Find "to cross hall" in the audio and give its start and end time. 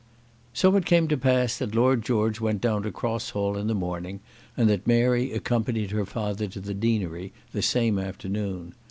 2.81-3.55